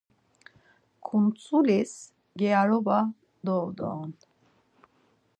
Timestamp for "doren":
3.77-4.11